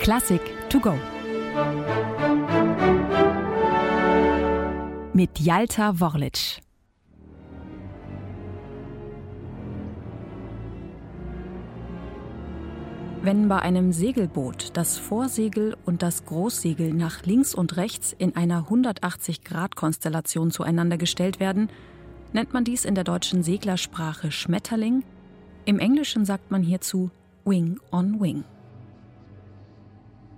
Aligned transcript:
Klassik 0.00 0.40
to 0.68 0.80
go. 0.80 0.94
Mit 5.14 5.38
Jalta 5.40 5.98
Worlic. 6.00 6.60
Wenn 13.22 13.48
bei 13.48 13.60
einem 13.60 13.92
Segelboot 13.92 14.70
das 14.74 14.98
Vorsegel 14.98 15.76
und 15.86 16.02
das 16.02 16.26
Großsegel 16.26 16.92
nach 16.92 17.24
links 17.24 17.54
und 17.54 17.78
rechts 17.78 18.14
in 18.16 18.36
einer 18.36 18.66
180-Grad-Konstellation 18.68 20.50
zueinander 20.50 20.98
gestellt 20.98 21.40
werden, 21.40 21.70
nennt 22.34 22.52
man 22.52 22.64
dies 22.64 22.84
in 22.84 22.94
der 22.94 23.04
deutschen 23.04 23.42
Seglersprache 23.42 24.30
Schmetterling. 24.30 25.02
Im 25.64 25.78
Englischen 25.78 26.26
sagt 26.26 26.50
man 26.50 26.62
hierzu 26.62 27.10
Wing 27.46 27.80
on 27.90 28.20
Wing. 28.20 28.44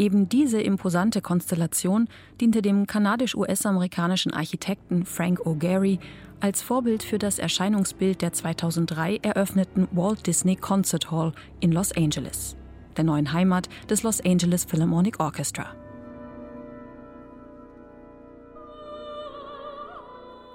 Eben 0.00 0.30
diese 0.30 0.62
imposante 0.62 1.20
Konstellation 1.20 2.08
diente 2.40 2.62
dem 2.62 2.86
kanadisch-US-amerikanischen 2.86 4.32
Architekten 4.32 5.04
Frank 5.04 5.40
O'Gary 5.40 5.98
als 6.40 6.62
Vorbild 6.62 7.02
für 7.02 7.18
das 7.18 7.38
Erscheinungsbild 7.38 8.22
der 8.22 8.32
2003 8.32 9.16
eröffneten 9.16 9.88
Walt 9.92 10.26
Disney 10.26 10.56
Concert 10.56 11.10
Hall 11.10 11.34
in 11.60 11.70
Los 11.70 11.92
Angeles 11.94 12.56
der 12.96 13.04
neuen 13.04 13.34
Heimat 13.34 13.68
des 13.90 14.02
Los 14.02 14.24
Angeles 14.24 14.64
Philharmonic 14.64 15.20
Orchestra. 15.20 15.66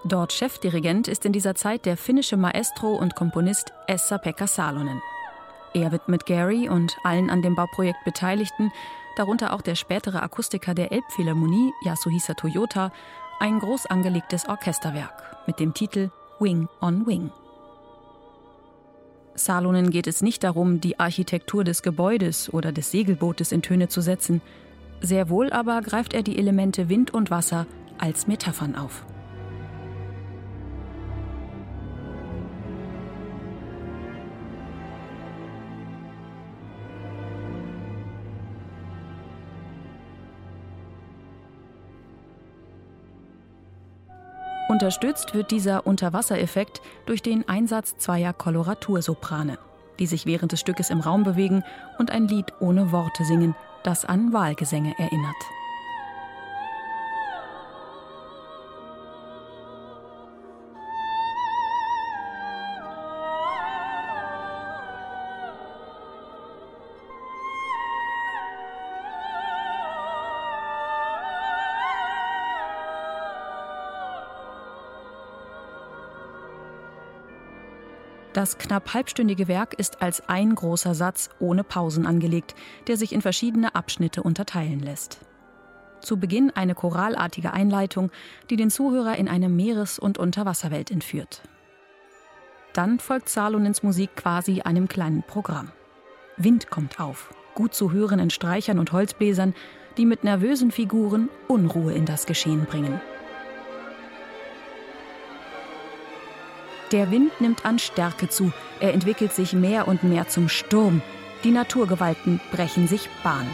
Dort 0.05 0.33
Chefdirigent 0.33 1.07
ist 1.07 1.23
in 1.23 1.33
dieser 1.33 1.53
Zeit 1.53 1.85
der 1.85 1.97
finnische 1.97 2.35
Maestro 2.35 2.95
und 2.95 3.15
Komponist 3.15 3.73
Essa-Pekka 3.85 4.47
Salonen. 4.47 4.99
Er 5.75 5.91
wird 5.91 6.07
mit 6.07 6.25
Gary 6.25 6.67
und 6.67 6.97
allen 7.03 7.29
an 7.29 7.43
dem 7.43 7.53
Bauprojekt 7.53 8.03
Beteiligten, 8.05 8.71
darunter 9.15 9.53
auch 9.53 9.61
der 9.61 9.75
spätere 9.75 10.21
Akustiker 10.21 10.73
der 10.73 10.91
Elbphilharmonie 10.91 11.73
Yasuhisa 11.83 12.33
Toyota, 12.33 12.91
ein 13.39 13.59
groß 13.59 13.85
angelegtes 13.87 14.47
Orchesterwerk 14.47 15.37
mit 15.47 15.59
dem 15.59 15.73
Titel 15.73 16.11
Wing 16.39 16.67
on 16.81 17.05
Wing. 17.05 17.31
Salonen 19.35 19.89
geht 19.89 20.07
es 20.07 20.21
nicht 20.21 20.43
darum, 20.43 20.79
die 20.79 20.99
Architektur 20.99 21.63
des 21.63 21.81
Gebäudes 21.81 22.53
oder 22.53 22.71
des 22.71 22.91
Segelbootes 22.91 23.51
in 23.51 23.61
Töne 23.61 23.89
zu 23.89 24.01
setzen. 24.01 24.41
Sehr 25.01 25.29
wohl 25.29 25.51
aber 25.51 25.81
greift 25.81 26.13
er 26.13 26.23
die 26.23 26.37
Elemente 26.37 26.87
Wind 26.89 27.13
und 27.13 27.29
Wasser 27.31 27.67
als 27.97 28.27
Metaphern 28.27 28.75
auf. 28.75 29.05
Unterstützt 44.75 45.33
wird 45.33 45.51
dieser 45.51 45.87
Unterwassereffekt 45.87 46.81
durch 47.05 47.21
den 47.21 47.47
Einsatz 47.47 47.95
zweier 47.97 48.33
Koloratursoprane, 48.33 49.57
die 49.99 50.05
sich 50.05 50.25
während 50.25 50.51
des 50.51 50.59
Stückes 50.59 50.89
im 50.89 50.99
Raum 50.99 51.23
bewegen 51.23 51.63
und 51.97 52.11
ein 52.11 52.27
Lied 52.27 52.47
ohne 52.59 52.91
Worte 52.91 53.23
singen, 53.23 53.55
das 53.83 54.03
an 54.03 54.33
Wahlgesänge 54.33 54.93
erinnert. 54.99 55.37
Das 78.35 78.57
knapp 78.57 78.93
halbstündige 78.93 79.47
Werk 79.47 79.75
ist 79.75 80.01
als 80.01 80.27
ein 80.27 80.55
großer 80.55 80.93
Satz 80.93 81.29
ohne 81.39 81.63
Pausen 81.63 82.05
angelegt, 82.05 82.53
der 82.85 82.97
sich 82.97 83.13
in 83.13 83.21
verschiedene 83.21 83.75
Abschnitte 83.75 84.23
unterteilen 84.23 84.81
lässt. 84.81 85.19
Zu 86.01 86.17
Beginn 86.17 86.51
eine 86.51 86.75
choralartige 86.75 87.53
Einleitung, 87.53 88.11
die 88.49 88.57
den 88.57 88.69
Zuhörer 88.69 89.15
in 89.15 89.29
eine 89.29 89.47
Meeres- 89.47 89.99
und 89.99 90.17
Unterwasserwelt 90.17 90.91
entführt. 90.91 91.43
Dann 92.73 92.99
folgt 92.99 93.29
Salonens 93.29 93.83
Musik 93.83 94.17
quasi 94.17 94.59
einem 94.59 94.89
kleinen 94.89 95.23
Programm. 95.23 95.71
Wind 96.35 96.69
kommt 96.69 96.99
auf, 96.99 97.33
gut 97.53 97.73
zu 97.73 97.93
hören 97.93 98.19
in 98.19 98.31
Streichern 98.31 98.79
und 98.79 98.91
Holzbläsern, 98.91 99.53
die 99.95 100.05
mit 100.05 100.25
nervösen 100.25 100.71
Figuren 100.71 101.29
Unruhe 101.47 101.93
in 101.93 102.03
das 102.03 102.25
Geschehen 102.25 102.65
bringen. 102.65 102.99
Der 106.95 107.11
Wind 107.11 107.41
nimmt 107.41 107.65
an 107.65 107.77
Stärke 107.77 108.29
zu, 108.29 108.53
er 108.79 108.93
entwickelt 108.93 109.33
sich 109.33 109.51
mehr 109.51 109.89
und 109.89 110.05
mehr 110.05 110.29
zum 110.29 110.47
Sturm. 110.47 111.01
Die 111.43 111.51
Naturgewalten 111.51 112.39
brechen 112.53 112.87
sich 112.87 113.09
Bahn. 113.21 113.45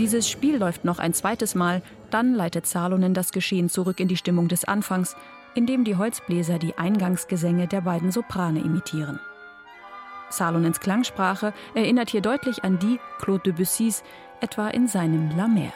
Dieses 0.00 0.30
Spiel 0.30 0.56
läuft 0.56 0.86
noch 0.86 0.98
ein 0.98 1.12
zweites 1.12 1.54
Mal, 1.54 1.82
dann 2.10 2.32
leitet 2.32 2.66
Salonen 2.66 3.12
das 3.12 3.32
Geschehen 3.32 3.68
zurück 3.68 4.00
in 4.00 4.08
die 4.08 4.16
Stimmung 4.16 4.48
des 4.48 4.64
Anfangs, 4.64 5.14
indem 5.54 5.84
die 5.84 5.96
Holzbläser 5.96 6.58
die 6.58 6.78
Eingangsgesänge 6.78 7.68
der 7.68 7.82
beiden 7.82 8.10
Soprane 8.10 8.60
imitieren. 8.60 9.20
Salonens 10.30 10.80
Klangsprache 10.80 11.52
erinnert 11.74 12.08
hier 12.08 12.22
deutlich 12.22 12.64
an 12.64 12.78
die 12.78 12.98
Claude 13.18 13.42
Debussys, 13.42 14.02
etwa 14.40 14.68
in 14.68 14.88
seinem 14.88 15.36
La 15.36 15.46
Mer. 15.46 15.74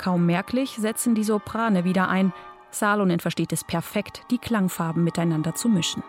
Kaum 0.00 0.24
merklich 0.24 0.76
setzen 0.78 1.14
die 1.14 1.24
Soprane 1.24 1.84
wieder 1.84 2.08
ein. 2.08 2.32
Salonen 2.70 3.20
versteht 3.20 3.52
es 3.52 3.64
perfekt, 3.64 4.22
die 4.30 4.38
Klangfarben 4.38 5.04
miteinander 5.04 5.54
zu 5.54 5.68
mischen. 5.68 6.02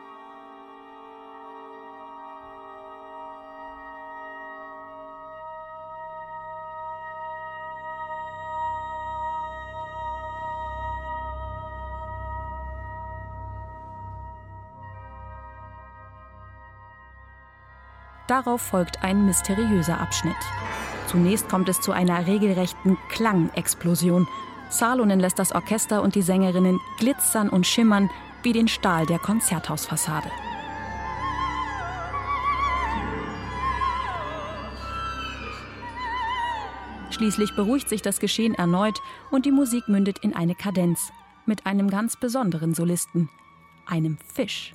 Darauf 18.27 18.61
folgt 18.61 19.03
ein 19.03 19.25
mysteriöser 19.25 19.99
Abschnitt. 19.99 20.37
Zunächst 21.11 21.49
kommt 21.49 21.67
es 21.67 21.81
zu 21.81 21.91
einer 21.91 22.25
regelrechten 22.25 22.97
Klangexplosion. 23.09 24.29
Salonen 24.69 25.19
lässt 25.19 25.39
das 25.39 25.51
Orchester 25.51 26.01
und 26.01 26.15
die 26.15 26.21
Sängerinnen 26.21 26.79
glitzern 26.99 27.49
und 27.49 27.67
schimmern 27.67 28.09
wie 28.43 28.53
den 28.53 28.69
Stahl 28.69 29.05
der 29.05 29.19
Konzerthausfassade. 29.19 30.29
Schließlich 37.09 37.57
beruhigt 37.57 37.89
sich 37.89 38.01
das 38.01 38.21
Geschehen 38.21 38.55
erneut 38.55 39.01
und 39.31 39.45
die 39.45 39.51
Musik 39.51 39.89
mündet 39.89 40.19
in 40.19 40.33
eine 40.33 40.55
Kadenz 40.55 41.11
mit 41.45 41.65
einem 41.65 41.89
ganz 41.89 42.15
besonderen 42.15 42.73
Solisten, 42.73 43.29
einem 43.85 44.17
Fisch. 44.33 44.73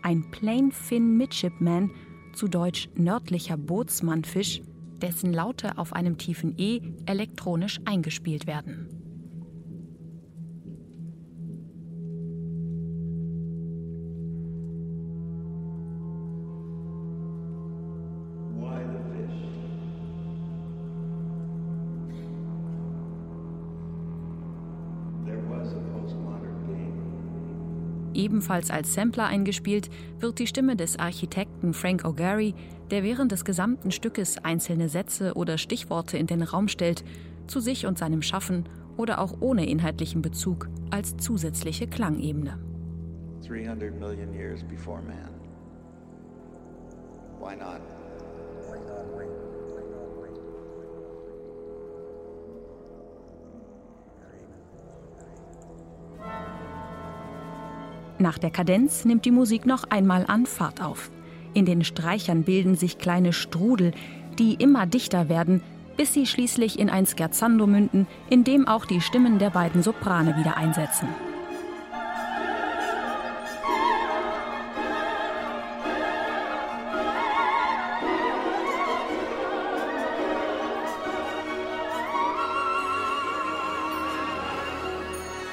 Ein 0.00 0.30
Plain 0.30 0.72
Fin 0.72 1.18
Midshipman, 1.18 1.90
zu 2.32 2.48
Deutsch 2.48 2.88
nördlicher 2.94 3.58
Bootsmannfisch, 3.58 4.62
dessen 4.98 5.32
Laute 5.32 5.78
auf 5.78 5.92
einem 5.92 6.18
tiefen 6.18 6.54
E 6.58 6.80
elektronisch 7.06 7.80
eingespielt 7.84 8.46
werden. 8.46 8.97
Ebenfalls 28.18 28.72
als 28.72 28.94
Sampler 28.94 29.26
eingespielt 29.26 29.90
wird 30.18 30.40
die 30.40 30.48
Stimme 30.48 30.74
des 30.74 30.98
Architekten 30.98 31.72
Frank 31.72 32.04
O'Gary, 32.04 32.52
der 32.90 33.04
während 33.04 33.30
des 33.30 33.44
gesamten 33.44 33.92
Stückes 33.92 34.38
einzelne 34.44 34.88
Sätze 34.88 35.34
oder 35.34 35.56
Stichworte 35.56 36.18
in 36.18 36.26
den 36.26 36.42
Raum 36.42 36.66
stellt, 36.66 37.04
zu 37.46 37.60
sich 37.60 37.86
und 37.86 37.96
seinem 37.96 38.20
Schaffen 38.22 38.68
oder 38.96 39.20
auch 39.20 39.40
ohne 39.40 39.68
inhaltlichen 39.68 40.20
Bezug 40.20 40.68
als 40.90 41.16
zusätzliche 41.16 41.86
Klangebene. 41.86 42.58
300 43.46 43.94
million 44.00 44.34
years 44.34 44.64
before 44.64 45.00
man. 45.00 45.30
Why 47.40 47.54
not? 47.54 47.80
Nach 58.20 58.36
der 58.36 58.50
Kadenz 58.50 59.04
nimmt 59.04 59.24
die 59.24 59.30
Musik 59.30 59.64
noch 59.64 59.84
einmal 59.90 60.24
an 60.26 60.44
Fahrt 60.44 60.82
auf. 60.82 61.10
In 61.54 61.66
den 61.66 61.84
Streichern 61.84 62.42
bilden 62.42 62.74
sich 62.74 62.98
kleine 62.98 63.32
Strudel, 63.32 63.92
die 64.40 64.54
immer 64.54 64.86
dichter 64.86 65.28
werden, 65.28 65.62
bis 65.96 66.14
sie 66.14 66.26
schließlich 66.26 66.80
in 66.80 66.90
ein 66.90 67.06
Scherzando 67.06 67.68
münden, 67.68 68.08
in 68.28 68.42
dem 68.42 68.66
auch 68.66 68.86
die 68.86 69.00
Stimmen 69.00 69.38
der 69.38 69.50
beiden 69.50 69.84
Soprane 69.84 70.36
wieder 70.36 70.56
einsetzen. 70.56 71.08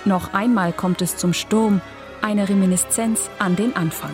Noch 0.04 0.34
einmal 0.34 0.72
kommt 0.72 1.02
es 1.02 1.18
zum 1.18 1.34
Sturm, 1.34 1.82
eine 2.26 2.50
Reminiszenz 2.50 3.30
an 3.38 3.56
den 3.56 3.76
Anfang. 3.76 4.10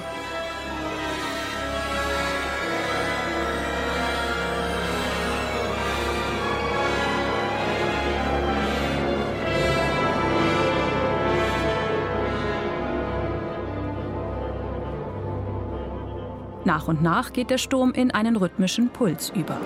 Nach 16.66 16.90
und 16.90 17.02
nach 17.02 17.31
geht 17.31 17.50
der 17.50 17.57
Sturm 17.57 17.94
in 17.94 18.12
einen 18.12 18.36
rhythmischen 18.36 18.90
Puls 18.90 19.30
über. 19.34 19.57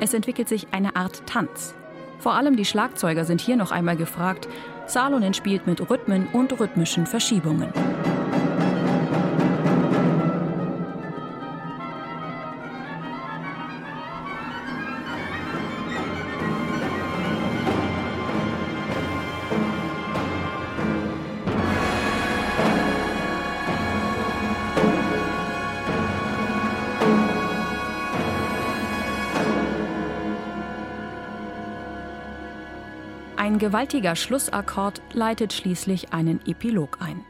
Es 0.00 0.14
entwickelt 0.14 0.48
sich 0.48 0.68
eine 0.70 0.96
Art 0.96 1.26
Tanz. 1.26 1.74
Vor 2.18 2.32
allem 2.32 2.56
die 2.56 2.64
Schlagzeuger 2.64 3.26
sind 3.26 3.42
hier 3.42 3.56
noch 3.56 3.72
einmal 3.72 3.98
gefragt. 3.98 4.48
Salonen 4.86 5.34
spielt 5.34 5.66
mit 5.66 5.90
Rhythmen 5.90 6.28
und 6.32 6.58
rhythmischen 6.58 7.06
Verschiebungen. 7.06 7.72
Ein 33.46 33.58
gewaltiger 33.58 34.16
Schlussakkord 34.16 35.00
leitet 35.12 35.52
schließlich 35.52 36.12
einen 36.12 36.40
Epilog 36.46 36.98
ein. 37.00 37.24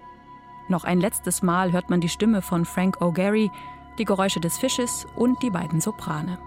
Noch 0.70 0.84
ein 0.84 0.98
letztes 0.98 1.42
Mal 1.42 1.72
hört 1.72 1.90
man 1.90 2.00
die 2.00 2.08
Stimme 2.08 2.40
von 2.40 2.64
Frank 2.64 3.02
O'Gary, 3.02 3.50
die 3.98 4.06
Geräusche 4.06 4.40
des 4.40 4.56
Fisches 4.56 5.06
und 5.14 5.42
die 5.42 5.50
beiden 5.50 5.82
Soprane. 5.82 6.38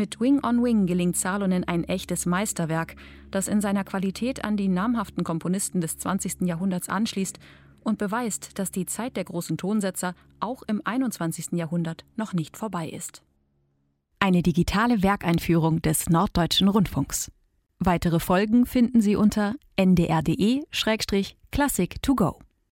Mit 0.00 0.18
Wing 0.18 0.42
on 0.42 0.64
Wing 0.64 0.86
gelingt 0.86 1.18
Salonen 1.18 1.64
ein 1.64 1.84
echtes 1.84 2.24
Meisterwerk, 2.24 2.96
das 3.30 3.48
in 3.48 3.60
seiner 3.60 3.84
Qualität 3.84 4.42
an 4.42 4.56
die 4.56 4.68
namhaften 4.68 5.24
Komponisten 5.24 5.82
des 5.82 5.98
20. 5.98 6.46
Jahrhunderts 6.46 6.88
anschließt 6.88 7.38
und 7.84 7.98
beweist, 7.98 8.58
dass 8.58 8.70
die 8.70 8.86
Zeit 8.86 9.18
der 9.18 9.24
großen 9.24 9.58
Tonsetzer 9.58 10.14
auch 10.40 10.62
im 10.62 10.80
21. 10.82 11.52
Jahrhundert 11.52 12.06
noch 12.16 12.32
nicht 12.32 12.56
vorbei 12.56 12.88
ist. 12.88 13.20
Eine 14.20 14.42
digitale 14.42 15.02
Werkeinführung 15.02 15.82
des 15.82 16.08
Norddeutschen 16.08 16.68
Rundfunks. 16.68 17.30
Weitere 17.78 18.20
Folgen 18.20 18.64
finden 18.64 19.02
Sie 19.02 19.16
unter 19.16 19.54
ndr.de-classic 19.76 22.00
to 22.00 22.14
go. 22.14 22.38